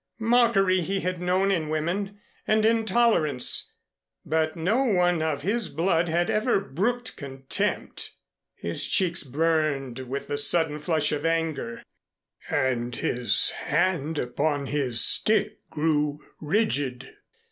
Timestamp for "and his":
12.49-13.51